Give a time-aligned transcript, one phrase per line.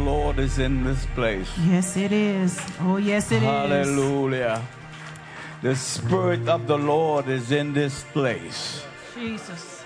[0.00, 1.48] Lord is in this place.
[1.58, 2.60] Yes, it is.
[2.80, 3.42] Oh, yes, it is.
[3.42, 4.66] Hallelujah.
[5.62, 8.82] The Spirit of the Lord is in this place.
[9.14, 9.84] Jesus.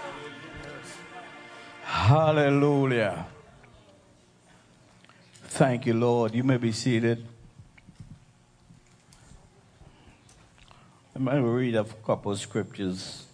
[1.82, 3.27] Hallelujah.
[5.48, 6.35] Thank you, Lord.
[6.35, 7.27] You may be seated.
[11.15, 13.27] I'm going to read a couple of scriptures.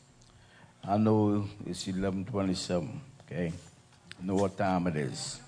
[0.87, 3.53] I know it's 1127, okay?
[4.21, 5.41] I know what time it is.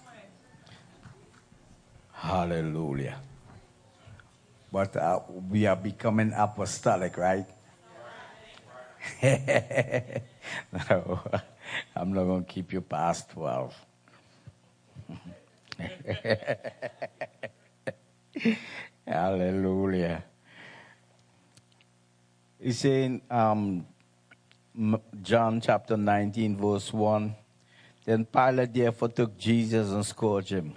[2.23, 3.19] Hallelujah.
[4.71, 5.19] But uh,
[5.51, 7.47] we are becoming apostolic, right?
[10.73, 11.21] no,
[11.97, 13.75] I'm not going to keep you past 12.
[19.05, 20.23] Hallelujah.
[22.61, 23.85] It's in um,
[25.21, 27.35] John chapter 19, verse 1.
[28.05, 30.75] Then Pilate therefore took Jesus and scourged him.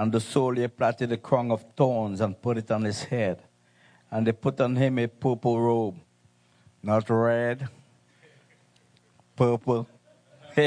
[0.00, 3.42] And the soldier plaited a crown of thorns and put it on his head.
[4.10, 5.96] And they put on him a purple robe,
[6.82, 7.68] not red,
[9.36, 9.86] purple.
[10.56, 10.62] I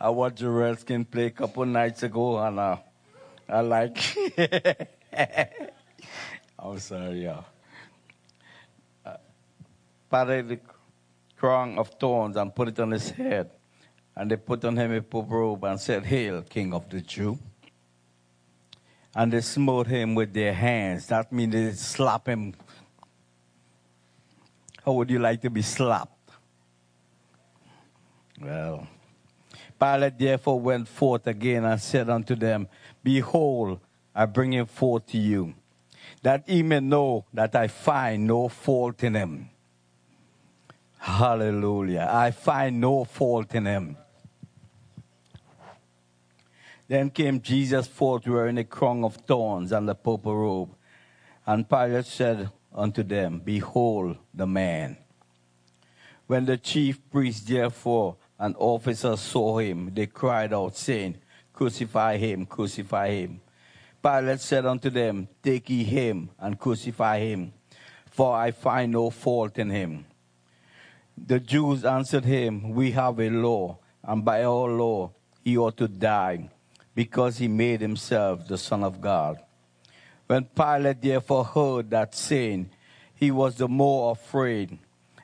[0.00, 2.76] watched the Redskins play a couple nights ago, and uh,
[3.48, 3.96] I like.
[6.58, 7.44] I'm sorry, y'all.
[9.04, 9.16] Uh,
[10.08, 10.60] parted the
[11.36, 13.50] crown of thorns and put it on his head,
[14.14, 17.38] and they put on him a purple robe and said, "Hail, King of the Jew!"
[19.14, 21.06] And they smote him with their hands.
[21.06, 22.54] That means they slap him.
[24.84, 26.30] How would you like to be slapped?
[28.40, 28.86] Well,
[29.80, 32.68] Pilate therefore went forth again and said unto them,
[33.02, 33.80] Behold,
[34.14, 35.54] I bring him forth to you,
[36.26, 39.48] that ye may know that I find no fault in him.
[40.98, 42.08] Hallelujah.
[42.10, 43.96] I find no fault in him.
[46.88, 50.74] Then came Jesus forth wearing a crown of thorns and a purple robe.
[51.46, 54.96] And Pilate said unto them, Behold the man.
[56.26, 61.18] When the chief priests therefore and officers saw him, they cried out, saying,
[61.52, 63.40] Crucify him, crucify him.
[64.02, 67.52] Pilate said unto them, Take ye him and crucify him,
[68.10, 70.06] for I find no fault in him.
[71.16, 75.12] The Jews answered him, We have a law, and by our law
[75.42, 76.50] he ought to die,
[76.94, 79.38] because he made himself the Son of God.
[80.26, 82.70] When Pilate therefore heard that saying,
[83.14, 84.78] he was the more afraid,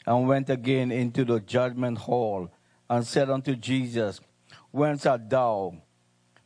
[0.06, 2.50] and went again into the judgment hall,
[2.88, 4.20] and said unto Jesus,
[4.70, 5.74] Whence art thou?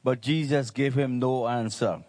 [0.03, 2.03] But Jesus gave him no answer.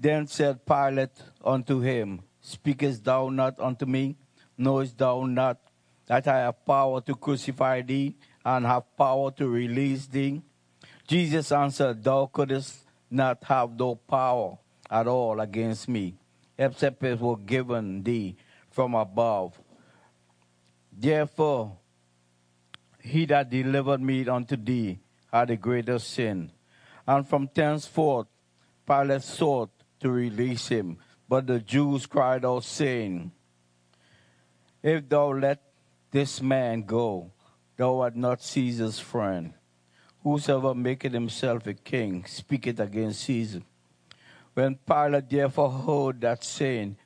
[0.00, 1.12] Then said Pilate
[1.44, 4.16] unto him, Speakest thou not unto me?
[4.56, 5.58] Knowest thou not
[6.06, 10.40] that I have power to crucify thee, and have power to release thee?
[11.06, 14.56] Jesus answered, Thou couldst not have no power
[14.90, 16.14] at all against me,
[16.56, 18.36] except it were given thee
[18.70, 19.60] from above.
[20.90, 21.76] Therefore,
[23.02, 25.00] he that delivered me unto thee
[25.30, 26.52] had a greater sin.
[27.06, 28.28] And from thenceforth
[28.86, 30.98] Pilate sought to release him.
[31.28, 33.32] But the Jews cried out, saying,
[34.82, 35.62] If thou let
[36.10, 37.30] this man go,
[37.76, 39.54] thou art not Caesar's friend.
[40.22, 43.62] Whosoever maketh himself a king speaketh against Caesar.
[44.54, 46.96] When Pilate therefore heard that saying,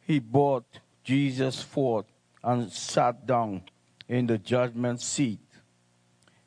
[0.00, 0.64] he brought
[1.04, 2.06] Jesus forth
[2.42, 3.62] and sat down
[4.08, 5.40] in the judgment seat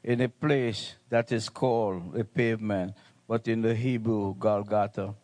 [0.04, 2.94] in a place that is called a pavement,
[3.28, 5.16] but in the Hebrew, Golgotha.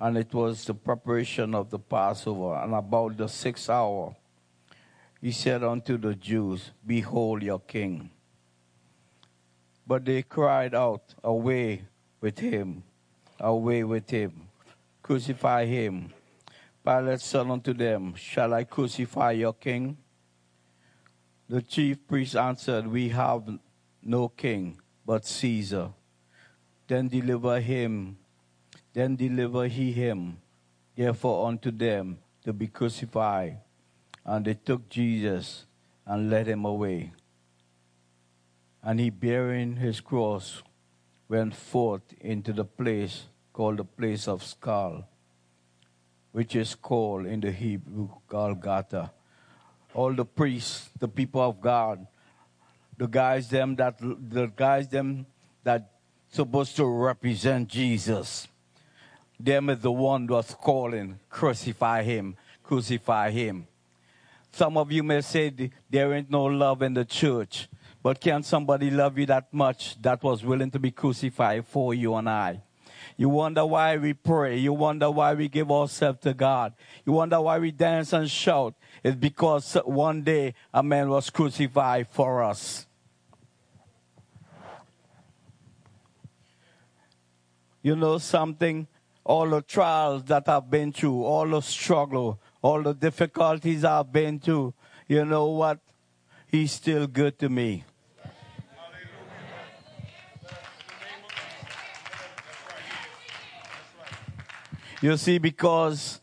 [0.00, 2.54] And it was the preparation of the Passover.
[2.54, 4.16] And about the sixth hour,
[5.20, 8.10] he said unto the Jews, Behold your king.
[9.86, 11.82] But they cried out, Away
[12.18, 12.82] with him,
[13.38, 14.48] away with him,
[15.02, 16.14] crucify him.
[16.82, 19.98] Pilate said unto them, Shall I crucify your king?
[21.46, 23.42] The chief priest answered, We have
[24.02, 25.90] no king but Caesar.
[26.86, 28.16] Then deliver him,
[28.92, 30.38] then deliver he him,
[30.96, 33.58] therefore unto them to be crucified.
[34.24, 35.66] And they took Jesus
[36.06, 37.12] and led him away.
[38.82, 40.62] And he, bearing his cross,
[41.28, 45.06] went forth into the place called the place of skull,
[46.32, 49.12] which is called in the Hebrew Golgotha.
[49.94, 52.06] All the priests, the people of God,
[52.96, 55.26] the guys them that the guys them
[55.64, 55.90] that
[56.30, 58.46] supposed to represent Jesus.
[59.44, 63.66] Them is the one was calling, crucify him, crucify him.
[64.52, 65.52] Some of you may say
[65.88, 67.68] there ain't no love in the church,
[68.02, 72.14] but can somebody love you that much that was willing to be crucified for you
[72.14, 72.62] and I?
[73.16, 74.56] You wonder why we pray.
[74.56, 76.72] You wonder why we give ourselves to God.
[77.04, 78.74] You wonder why we dance and shout.
[79.02, 82.86] It's because one day a man was crucified for us.
[87.82, 88.86] You know something?
[89.30, 94.40] All the trials that I've been through, all the struggle, all the difficulties I've been
[94.40, 94.74] through,
[95.06, 95.78] you know what?
[96.48, 97.84] He's still good to me.
[105.00, 106.20] You see, because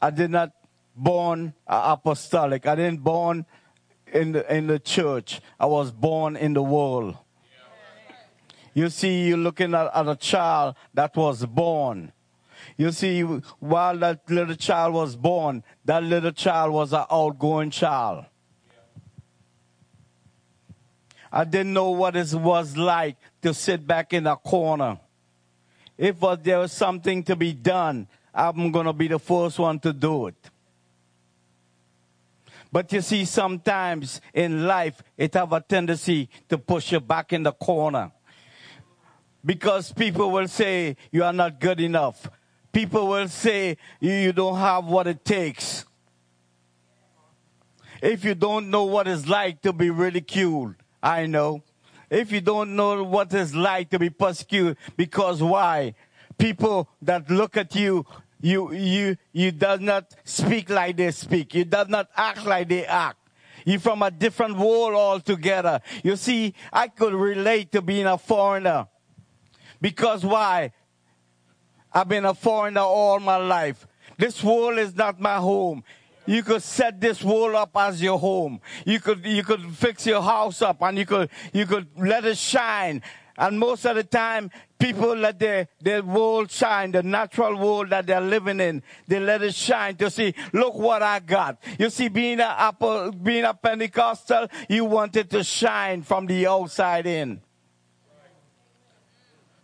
[0.00, 0.52] I did not
[0.94, 2.64] born apostolic.
[2.64, 3.44] I didn't born
[4.12, 5.40] in the, in the church.
[5.58, 7.16] I was born in the world.
[8.72, 12.12] You see, you're looking at, at a child that was born.
[12.76, 18.26] You see, while that little child was born, that little child was an outgoing child.
[21.32, 24.98] I didn't know what it was like to sit back in a corner.
[25.96, 29.92] If there was something to be done, I'm going to be the first one to
[29.92, 30.50] do it.
[32.70, 37.42] But you see, sometimes in life, it have a tendency to push you back in
[37.42, 38.12] the corner.
[39.42, 42.28] Because people will say you are not good enough.
[42.76, 45.86] People will say you don't have what it takes.
[48.02, 51.62] If you don't know what it's like to be ridiculed, I know.
[52.10, 55.94] If you don't know what it's like to be persecuted, because why?
[56.36, 58.04] People that look at you
[58.42, 61.54] you, you, you does not speak like they speak.
[61.54, 63.16] You does not act like they act.
[63.64, 65.80] You're from a different world altogether.
[66.04, 68.88] You see, I could relate to being a foreigner.
[69.80, 70.72] Because why?
[71.96, 73.86] I've been a foreigner all my life.
[74.18, 75.82] This world is not my home.
[76.26, 78.60] You could set this world up as your home.
[78.84, 82.36] You could, you could fix your house up and you could, you could let it
[82.36, 83.00] shine.
[83.38, 88.06] And most of the time, people let their, their world shine, the natural world that
[88.06, 91.56] they're living in, they let it shine to see, look what I got.
[91.78, 97.06] You see, being a, being a Pentecostal, you want it to shine from the outside
[97.06, 97.40] in.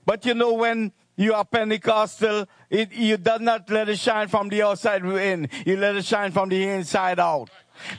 [0.06, 4.48] But you know, when you are Pentecostal, it, you does not let it shine from
[4.48, 5.48] the outside in.
[5.66, 7.50] You let it shine from the inside out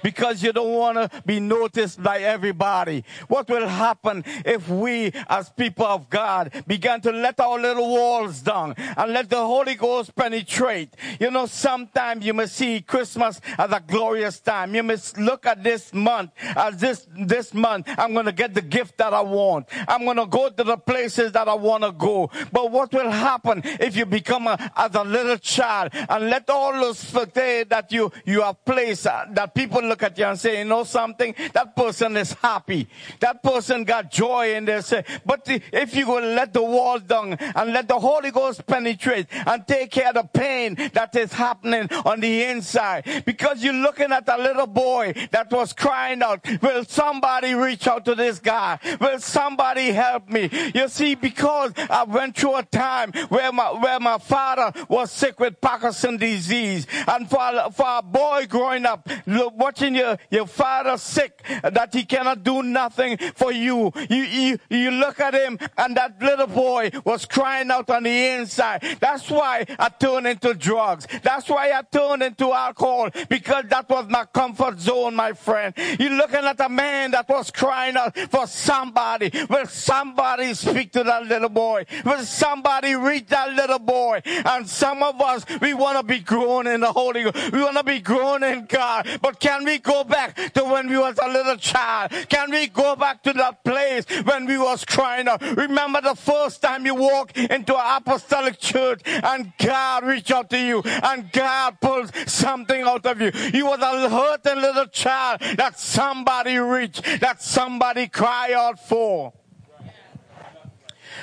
[0.01, 3.03] because you don't want to be noticed by everybody.
[3.27, 8.41] What will happen if we as people of God begin to let our little walls
[8.41, 10.95] down and let the Holy Ghost penetrate?
[11.19, 14.75] You know, sometimes you must see Christmas as a glorious time.
[14.75, 18.61] You must look at this month as this, this month, I'm going to get the
[18.61, 19.67] gift that I want.
[19.87, 22.29] I'm going to go to the places that I want to go.
[22.51, 26.73] But what will happen if you become a, as a little child and let all
[26.73, 30.59] those that you, you have placed, uh, that people people look at you and say,
[30.59, 31.33] you know something?
[31.53, 32.87] That person is happy.
[33.19, 35.03] That person got joy in their say.
[35.25, 39.65] But if you will let the wall down and let the Holy Ghost penetrate and
[39.67, 44.27] take care of the pain that is happening on the inside, because you're looking at
[44.29, 48.79] a little boy that was crying out, will somebody reach out to this guy?
[48.99, 50.49] Will somebody help me?
[50.75, 55.39] You see, because I went through a time where my, where my father was sick
[55.39, 59.09] with Parkinson disease and for, for a boy growing up,
[59.55, 63.91] watching your, your father sick, that he cannot do nothing for you.
[64.09, 68.27] You, you, you look at him and that little boy was crying out on the
[68.27, 68.81] inside.
[68.99, 71.07] That's why I turned into drugs.
[71.21, 75.73] That's why I turned into alcohol because that was my comfort zone, my friend.
[75.99, 79.31] You're looking at a man that was crying out for somebody.
[79.49, 81.85] Will somebody speak to that little boy?
[82.05, 84.21] Will somebody reach that little boy?
[84.25, 87.51] And some of us, we want to be grown in the Holy Ghost.
[87.51, 89.07] We want to be grown in God.
[89.21, 92.11] But can we go back to when we was a little child?
[92.29, 95.41] Can we go back to that place when we was crying out?
[95.41, 100.57] Remember the first time you walk into an apostolic church and God reached out to
[100.57, 103.31] you and God pulled something out of you.
[103.53, 109.33] You was a hurting little child that somebody reached, that somebody cried out for.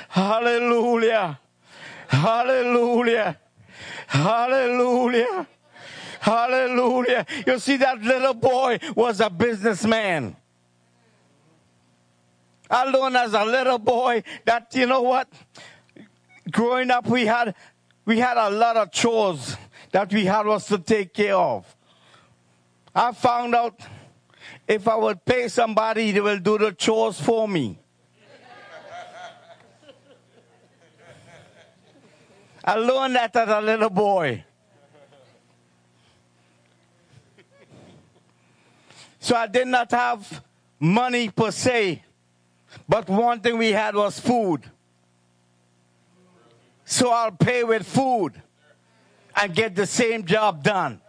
[0.09, 1.39] Hallelujah.
[2.07, 3.39] Hallelujah.
[4.05, 5.47] Hallelujah.
[6.21, 7.25] Hallelujah.
[7.47, 10.35] You see, that little boy was a businessman.
[12.69, 15.27] I learned as a little boy that, you know what?
[16.51, 17.55] Growing up, we had,
[18.05, 19.57] we had a lot of chores
[19.91, 21.75] that we had was to take care of.
[22.93, 23.81] I found out
[24.67, 27.79] if I would pay somebody, they will do the chores for me.
[32.63, 34.45] I learned that as a little boy.
[39.21, 40.43] So I did not have
[40.79, 42.03] money per se,
[42.89, 44.63] but one thing we had was food.
[46.83, 48.41] So I'll pay with food
[49.39, 50.99] and get the same job done.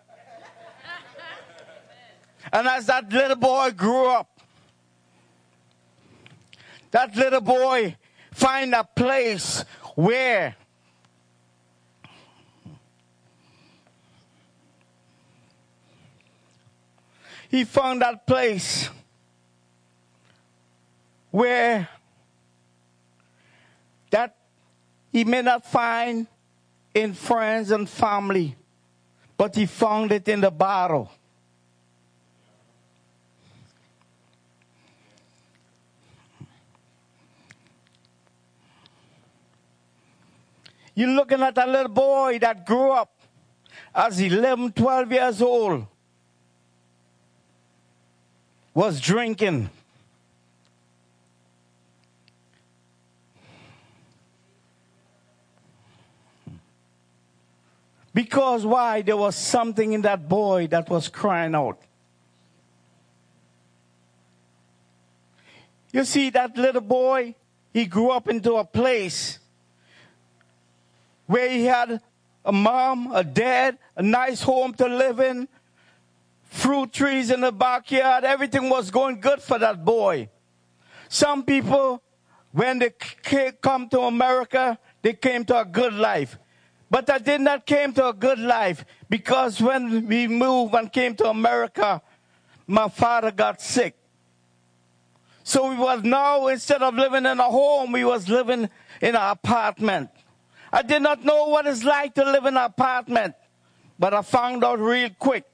[2.52, 4.38] And as that little boy grew up,
[6.90, 7.96] that little boy
[8.30, 9.64] find a place
[9.94, 10.54] where
[17.52, 18.88] he found that place
[21.30, 21.86] where
[24.10, 24.34] that
[25.12, 26.26] he may not find
[26.94, 28.56] in friends and family,
[29.36, 31.10] but he found it in the bottle.
[40.94, 43.12] You're looking at a little boy that grew up
[43.94, 45.86] as 11, 12 years old,
[48.74, 49.70] was drinking.
[58.14, 59.02] Because why?
[59.02, 61.78] There was something in that boy that was crying out.
[65.92, 67.34] You see, that little boy,
[67.72, 69.38] he grew up into a place
[71.26, 72.00] where he had
[72.44, 75.48] a mom, a dad, a nice home to live in,
[76.52, 78.24] fruit trees in the backyard.
[78.24, 80.28] Everything was going good for that boy.
[81.08, 82.02] Some people,
[82.52, 82.90] when they
[83.62, 86.38] come to America, they came to a good life.
[86.90, 91.14] But I did not came to a good life because when we moved and came
[91.16, 92.02] to America,
[92.66, 93.96] my father got sick.
[95.44, 98.68] So we was now instead of living in a home, we was living
[99.00, 100.10] in an apartment.
[100.70, 103.34] I did not know what it's like to live in an apartment,
[103.98, 105.46] but I found out real quick.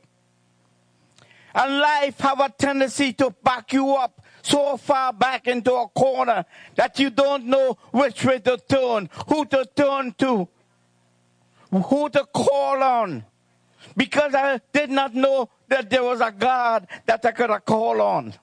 [1.59, 6.45] And life have a tendency to back you up so far back into a corner
[6.77, 10.47] that you don't know which way to turn, who to turn to,
[11.73, 13.25] who to call on.
[13.97, 18.35] Because I did not know that there was a God that I could call on.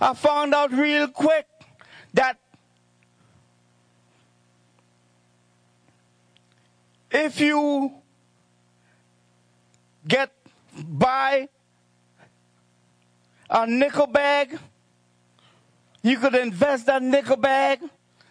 [0.00, 1.46] I found out real quick
[2.14, 2.36] that
[7.12, 8.00] if you
[10.06, 10.32] get
[10.74, 11.48] by
[13.48, 14.58] a nickel bag,
[16.02, 17.80] you could invest that nickel bag,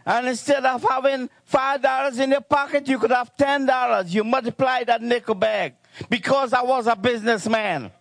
[0.06, 4.14] and instead of having five dollars in your pocket, you could have ten dollars.
[4.14, 5.76] You multiply that nickel bag
[6.10, 7.92] because I was a businessman.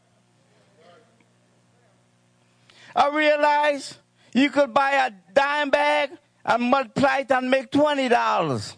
[2.94, 3.96] I realized
[4.32, 6.10] you could buy a dime bag
[6.44, 8.74] and multiply it and make twenty dollars.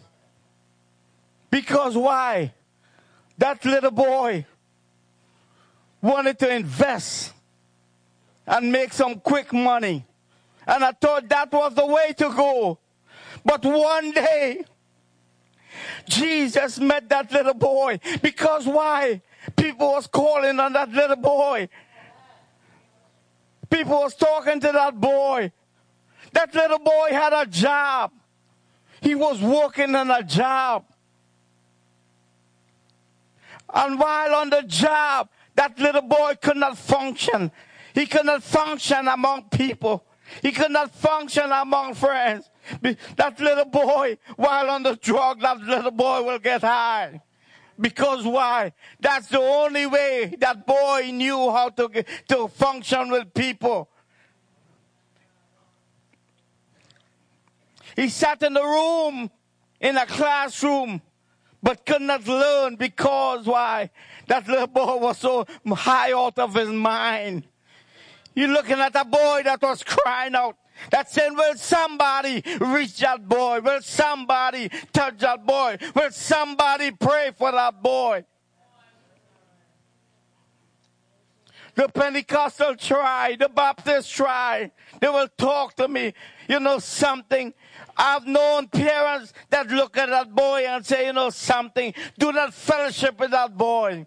[1.49, 2.53] Because why?
[3.37, 4.45] That little boy
[6.01, 7.33] wanted to invest
[8.47, 10.05] and make some quick money.
[10.67, 12.79] And I thought that was the way to go.
[13.43, 14.63] But one day,
[16.07, 17.99] Jesus met that little boy.
[18.21, 19.21] Because why?
[19.55, 21.69] People was calling on that little boy.
[23.69, 25.51] People was talking to that boy.
[26.33, 28.11] That little boy had a job.
[29.01, 30.85] He was working on a job.
[33.73, 35.29] And while on the job,
[35.61, 37.51] that little boy could not function.
[37.93, 40.03] He could not function among people.
[40.41, 42.49] He could not function among friends.
[43.15, 47.21] That little boy, while on the drug, that little boy will get high.
[47.79, 48.73] Because why?
[48.99, 53.87] That's the only way that boy knew how to, to function with people.
[57.95, 59.29] He sat in the room,
[59.79, 61.03] in a classroom,
[61.63, 63.89] but could not learn because why?
[64.27, 67.47] That little boy was so high out of his mind.
[68.33, 70.57] You're looking at a boy that was crying out.
[70.89, 73.59] That saying, will somebody reach that boy?
[73.59, 75.77] Will somebody touch that boy?
[75.95, 78.25] Will somebody pray for that boy?
[81.75, 84.71] The Pentecostal try, the Baptist try.
[84.99, 86.13] They will talk to me.
[86.49, 87.53] You know something?
[87.97, 92.53] I've known parents that look at that boy and say, you know something, do not
[92.53, 94.05] fellowship with that boy.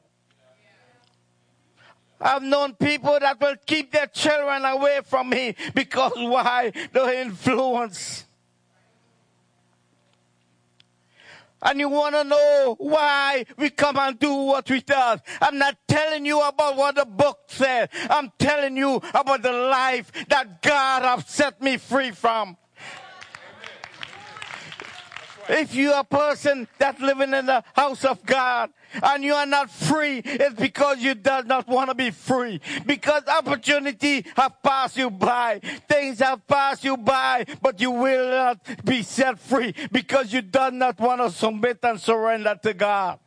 [2.21, 6.73] I've known people that will keep their children away from me because why?
[6.93, 8.25] The influence.
[11.63, 14.95] And you want to know why we come and do what we do.
[15.41, 17.89] I'm not telling you about what the book said.
[18.11, 22.59] I'm telling you about the life that God has set me free from.
[25.49, 28.71] If you are a person that's living in the house of God
[29.03, 32.61] and you are not free, it's because you do not want to be free.
[32.87, 35.61] Because opportunity have passed you by.
[35.89, 40.71] Things have passed you by, but you will not be set free because you do
[40.71, 43.19] not want to submit and surrender to God.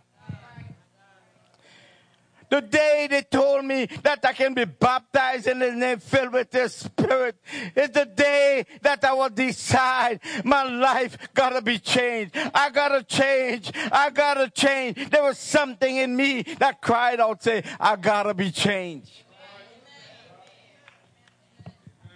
[2.49, 6.51] The day they told me that I can be baptized in the name, filled with
[6.51, 7.35] His Spirit,
[7.75, 12.35] is the day that I will decide my life gotta be changed.
[12.53, 13.71] I gotta change.
[13.91, 15.09] I gotta change.
[15.09, 19.11] There was something in me that cried out, say, I gotta be changed.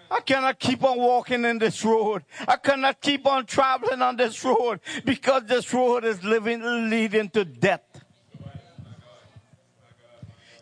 [0.10, 2.24] I cannot keep on walking in this road.
[2.46, 7.46] I cannot keep on traveling on this road because this road is living, leading to
[7.46, 8.00] death.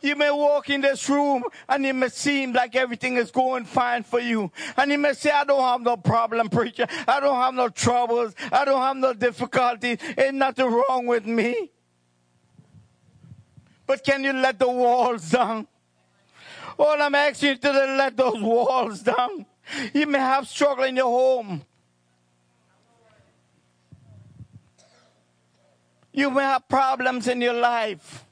[0.01, 4.03] You may walk in this room and it may seem like everything is going fine
[4.03, 4.51] for you.
[4.77, 6.88] And you may say, I don't have no problem, preacher.
[7.08, 8.34] I don't have no troubles.
[8.51, 10.00] I don't have no difficulties.
[10.18, 11.72] Ain't nothing wrong with me.
[13.86, 15.68] But can you let the walls down?
[16.77, 19.46] All I'm asking you to let those walls down.
[19.94, 21.63] You may have struggle in your home.
[26.13, 28.25] You may have problems in your life.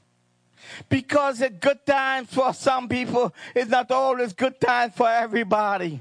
[0.88, 6.00] Because it's good times for some people, it's not always good times for everybody.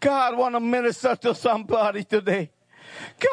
[0.00, 2.50] God want to minister to somebody today.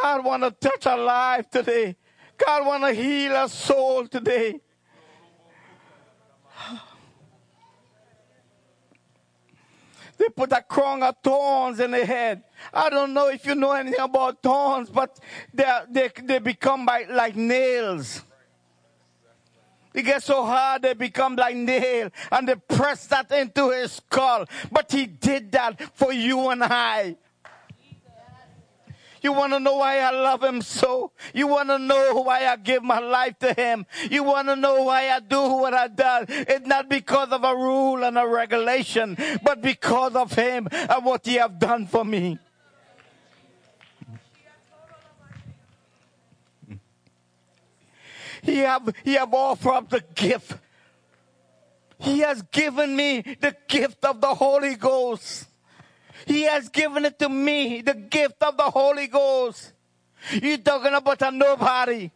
[0.02, 1.96] God want to touch a life today.
[2.38, 4.60] God want to heal a soul today.
[10.18, 12.44] They put a crown of thorns in the head.
[12.74, 15.20] I don't know if you know anything about thorns, but
[15.54, 18.22] they, they, they become like, like nails.
[19.94, 24.46] They get so hard they become like nail and they press that into his skull.
[24.72, 27.16] But he did that for you and I.
[29.24, 31.14] You want to know why I love him so?
[31.34, 33.86] You want to know why I give my life to him?
[34.12, 36.26] You want to know why I do what I do?
[36.28, 41.26] It's not because of a rule and a regulation, but because of him and what
[41.26, 42.38] he have done for me.
[48.42, 50.58] He have, he have offered up the gift.
[51.98, 55.48] He has given me the gift of the Holy Ghost.
[56.26, 59.74] He has given it to me, the gift of the Holy Ghost.
[60.32, 62.12] You talking about a nobody.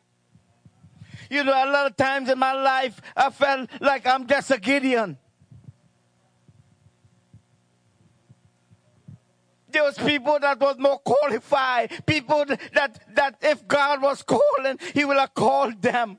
[1.30, 4.60] You know, a lot of times in my life, I felt like I'm just a
[4.60, 5.17] Gideon.
[9.70, 12.06] There was people that was more qualified.
[12.06, 16.17] People that, that if God was calling, He will have called them.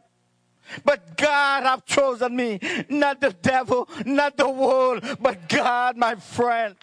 [0.84, 2.60] But God have chosen me.
[2.90, 6.76] Not the devil, not the world, but God, my friend.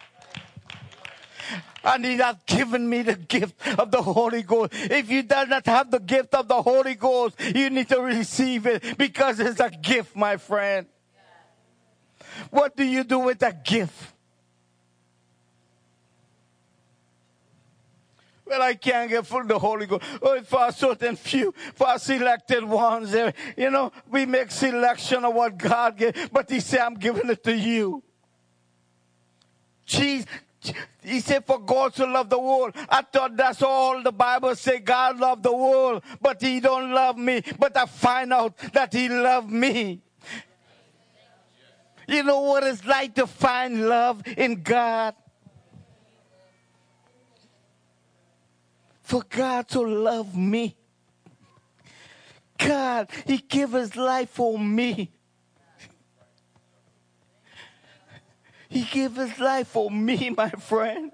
[1.84, 4.74] And he has given me the gift of the Holy Ghost.
[4.74, 8.66] If you do not have the gift of the Holy Ghost, you need to receive
[8.66, 10.88] it because it's a gift, my friend.
[12.50, 14.14] What do you do with a gift?
[18.46, 20.04] Well, I can't get full of the Holy Ghost.
[20.22, 25.34] Oh, for a certain few, for selected ones, eh, you know, we make selection of
[25.34, 28.04] what God gave, but He said, I'm giving it to you.
[29.86, 30.28] Jesus,
[31.04, 32.76] he said, for God to love the world.
[32.90, 34.80] I thought that's all the Bible say.
[34.80, 37.44] God loved the world, but he don't love me.
[37.60, 40.02] But I find out that he loved me.
[42.08, 45.16] You know what it's like to find love in God?
[49.02, 50.76] For God to love me.
[52.58, 55.12] God, he gave his life for me.
[58.70, 61.12] He gave his life for me, my friend.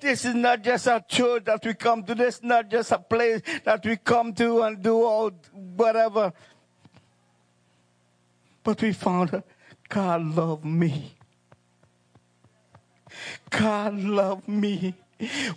[0.00, 2.14] This is not just a church that we come to.
[2.14, 6.32] This is not just a place that we come to and do all whatever.
[8.62, 9.46] But we found out
[9.88, 11.14] God loved me.
[13.48, 14.94] God loved me.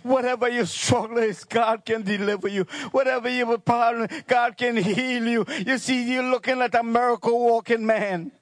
[0.02, 2.64] Whatever your struggle is, God can deliver you.
[2.92, 5.44] Whatever your problem, God can heal you.
[5.66, 8.32] You see, you're looking at a miracle walking man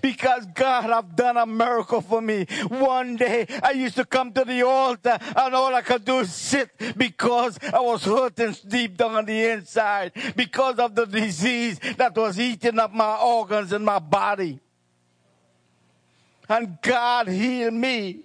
[0.00, 2.46] because God have done a miracle for me.
[2.68, 6.32] One day I used to come to the altar and all I could do is
[6.32, 12.16] sit because I was hurting deep down on the inside because of the disease that
[12.16, 14.60] was eating up my organs and my body.
[16.48, 18.23] And God healed me.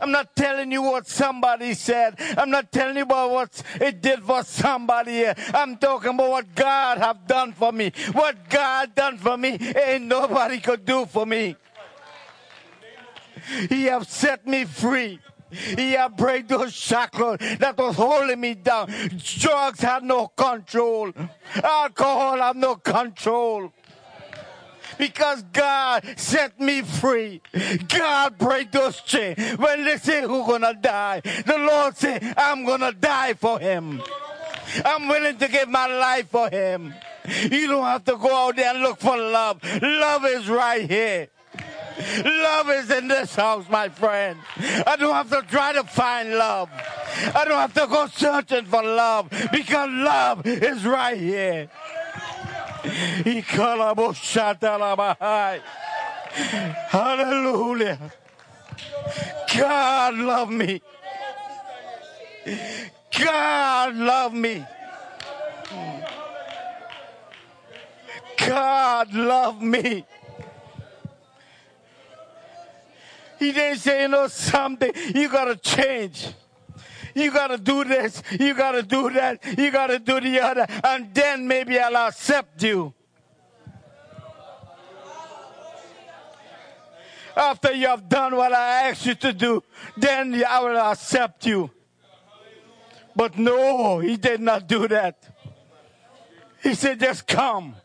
[0.00, 2.16] I'm not telling you what somebody said.
[2.36, 5.26] I'm not telling you about what it did for somebody.
[5.26, 7.92] I'm talking about what God have done for me.
[8.12, 11.56] What God done for me ain't nobody could do for me.
[13.68, 15.20] He have set me free.
[15.50, 18.92] He have break those shackles that was holding me down.
[19.38, 21.12] Drugs had no control.
[21.62, 23.72] Alcohol had no control.
[24.98, 27.40] Because God set me free.
[27.88, 29.38] God break those chains.
[29.58, 34.02] When they say who's gonna die, the Lord say, I'm gonna die for him.
[34.84, 36.94] I'm willing to give my life for him.
[37.26, 39.60] You don't have to go out there and look for love.
[39.82, 41.28] Love is right here.
[42.24, 44.38] Love is in this house, my friend.
[44.86, 46.68] I don't have to try to find love.
[47.34, 51.70] I don't have to go searching for love because love is right here.
[56.88, 57.98] Hallelujah.
[59.56, 60.82] God love me.
[63.18, 64.66] God love me.
[68.36, 70.04] God love me.
[73.38, 76.28] He didn't say, you know, something, you gotta change.
[77.14, 81.46] You gotta do this, you gotta do that, you gotta do the other, and then
[81.46, 82.92] maybe I'll accept you.
[87.36, 89.62] After you have done what I asked you to do,
[89.96, 91.70] then I will accept you.
[93.16, 95.22] But no, he did not do that.
[96.62, 97.76] He said, just come.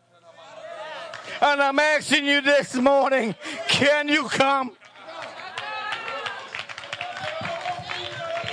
[1.42, 3.36] And I'm asking you this morning,
[3.68, 4.72] can you come?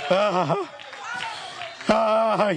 [0.09, 0.73] Ah, ah.
[1.89, 2.47] Ah.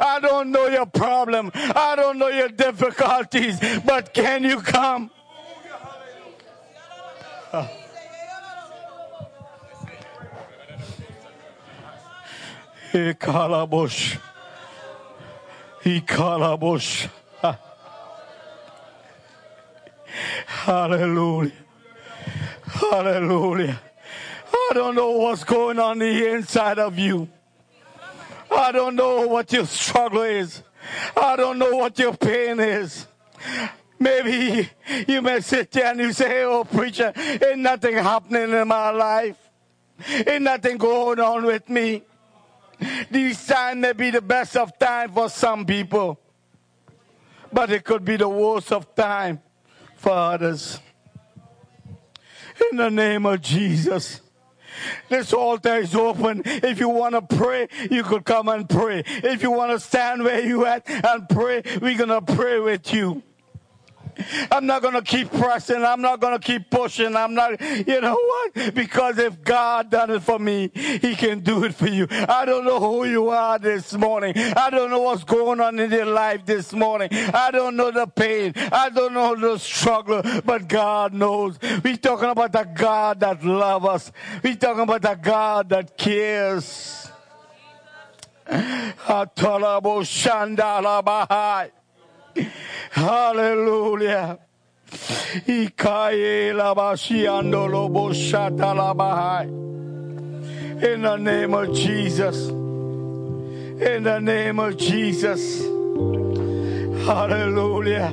[0.00, 1.50] I don't know your problem.
[1.54, 5.10] I don't know your difficulties, but can you come?
[7.52, 7.68] Ah.
[15.84, 17.08] Ikalabosh.
[20.46, 21.69] Hallelujah.
[22.72, 23.80] Hallelujah.
[24.52, 27.28] I don't know what's going on the inside of you.
[28.50, 30.62] I don't know what your struggle is.
[31.16, 33.06] I don't know what your pain is.
[33.98, 34.68] Maybe
[35.06, 39.36] you may sit there and you say, Oh, preacher, ain't nothing happening in my life.
[40.26, 42.02] Ain't nothing going on with me.
[43.10, 46.18] This time may be the best of time for some people,
[47.52, 49.40] but it could be the worst of time
[49.96, 50.78] for others.
[52.70, 54.20] In the name of Jesus.
[55.08, 56.42] This altar is open.
[56.44, 59.02] If you want to pray, you could come and pray.
[59.06, 62.92] If you want to stand where you at and pray, we're going to pray with
[62.92, 63.22] you.
[64.50, 65.84] I'm not going to keep pressing.
[65.84, 67.16] I'm not going to keep pushing.
[67.16, 68.74] I'm not, you know what?
[68.74, 72.06] Because if God done it for me, He can do it for you.
[72.10, 74.34] I don't know who you are this morning.
[74.36, 77.08] I don't know what's going on in your life this morning.
[77.12, 78.52] I don't know the pain.
[78.56, 81.58] I don't know the struggle, but God knows.
[81.82, 84.12] We're talking about the God that loves us.
[84.42, 87.10] We're talking about the God that cares.
[88.50, 91.70] Atalabo Shandala
[92.90, 94.38] Hallelujah.
[95.46, 95.70] In
[101.02, 102.48] the name of Jesus.
[102.48, 105.62] In the name of Jesus.
[107.06, 108.12] Hallelujah.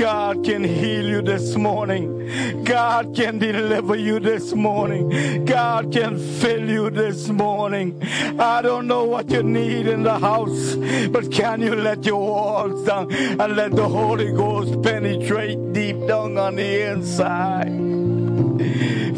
[0.00, 2.64] God can heal you this morning.
[2.64, 5.44] God can deliver you this morning.
[5.44, 8.02] God can fill you this morning.
[8.40, 10.74] I don't know what you need in the house,
[11.10, 16.38] but can you let your walls down and let the Holy Ghost penetrate deep down
[16.38, 17.68] on the inside?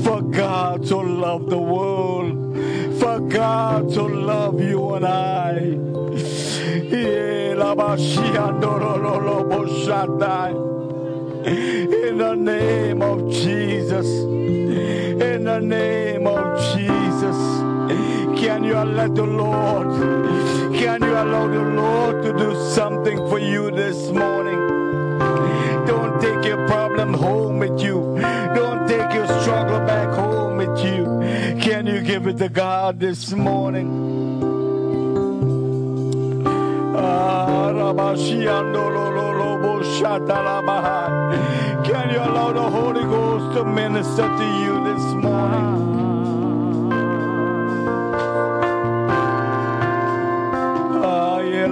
[0.03, 2.57] For God to love the world,
[2.99, 6.62] for God to love you and I.
[6.93, 7.57] In
[12.19, 14.07] the name of Jesus.
[14.07, 17.37] In the name of Jesus.
[18.39, 19.89] Can you let the Lord,
[20.75, 24.59] can you allow the Lord to do something for you this morning?
[25.87, 28.19] Don't take your problem home with you.
[28.55, 31.07] Don't take your struggle back home with you.
[31.59, 34.32] Can you give it to God this morning?
[36.95, 37.83] Ah,
[41.85, 46.03] Can you allow the Holy Ghost to minister to you this morning?
[51.05, 51.69] Ah, Here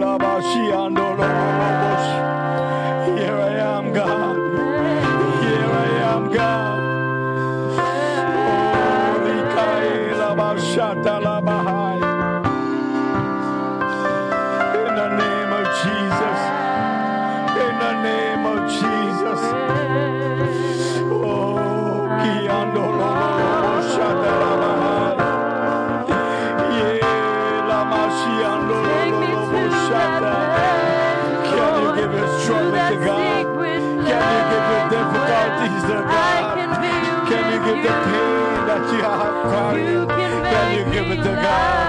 [41.22, 41.79] to God?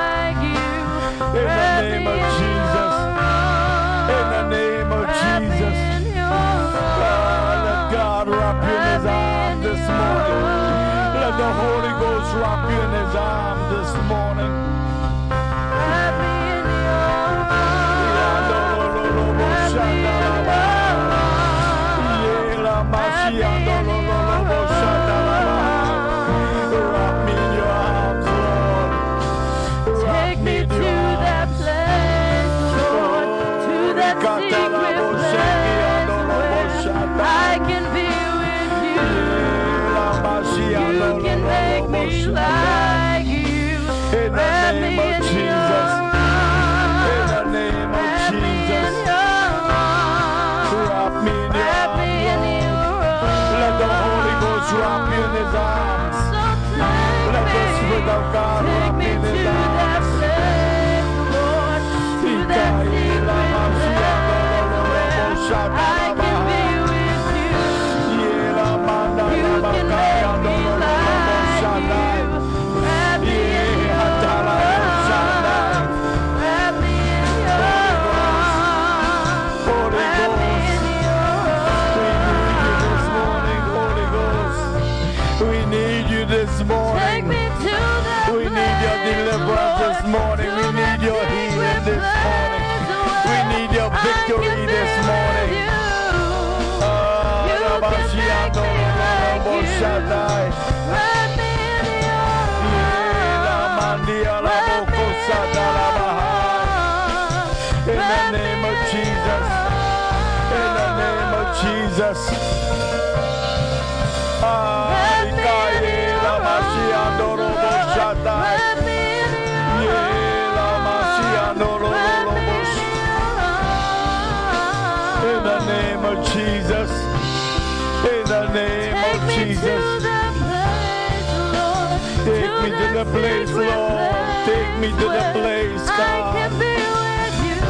[132.63, 134.45] Me to the place, Lord.
[134.45, 136.33] Take me to the place, I God.
[136.37, 137.61] can be with you.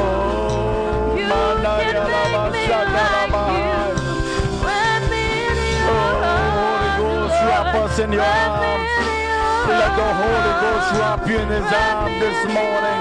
[0.00, 3.74] Oh, You can make me like you.
[4.64, 6.22] Wrap me in your Oh,
[6.58, 8.90] Holy Ghost, wrap us in your arms.
[9.68, 13.00] Let the Holy Ghost wrap you in his Wrap arm this morning.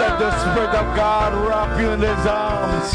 [0.00, 0.30] Let the.
[0.42, 2.92] Spirit of God wrap you in his arms.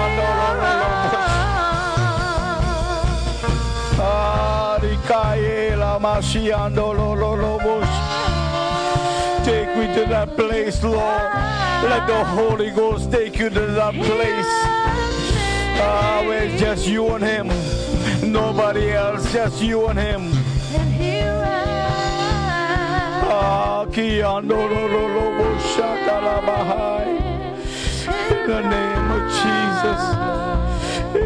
[3.95, 4.15] your.
[9.45, 11.31] Take me to that place, Lord.
[11.91, 14.86] Let the Holy Ghost take you to that place.
[15.79, 17.49] It's just you and Him.
[18.33, 20.33] Nobody else, just you and Him.
[20.75, 21.67] And here I
[25.75, 27.07] Shatalabahai.
[28.31, 30.01] In the name of Jesus.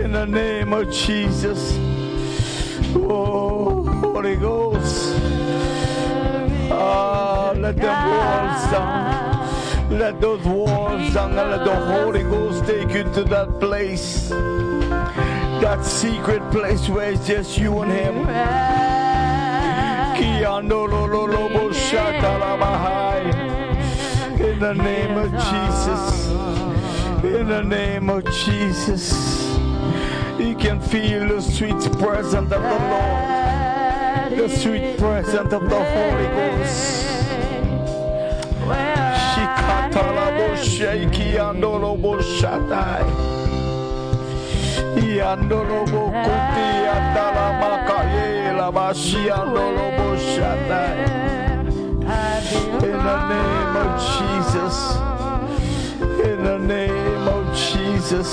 [0.04, 1.78] In the name of Jesus.
[2.96, 5.14] Oh, Holy Ghost.
[6.72, 9.39] Ah, let them walls down.
[9.90, 14.28] Let those walls down and let the Holy Ghost take you to that place.
[14.28, 18.16] That secret place where it's just you and Him.
[24.40, 26.28] In the name of Jesus.
[27.24, 29.12] In the name of Jesus.
[30.38, 34.38] You can feel the sweet presence of the Lord.
[34.38, 37.09] The sweet presence of the Holy Ghost.
[42.20, 43.04] Shatai.
[46.24, 50.96] Kuti Andalamakaye Labashi Andolobo Shatai.
[52.82, 54.76] In the name of Jesus.
[56.28, 58.30] In the name of Jesus.